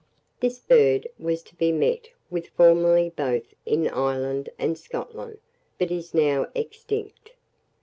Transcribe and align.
This 0.39 0.57
bird 0.57 1.07
was 1.19 1.43
to 1.43 1.55
be 1.57 1.71
met 1.71 2.09
with 2.31 2.47
formerly 2.47 3.11
both 3.15 3.53
in 3.67 3.87
Ireland 3.87 4.49
and 4.57 4.75
Scotland, 4.75 5.37
but 5.77 5.91
is 5.91 6.11
now 6.11 6.47
extinct. 6.55 7.33